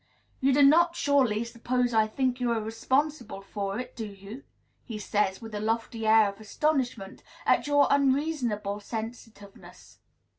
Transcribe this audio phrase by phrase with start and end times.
[0.39, 4.43] "You do not, surely, suppose I think you are responsible for it, do you?"
[4.83, 9.99] he says, with a lofty air of astonishment at your unreasonable sensitiveness.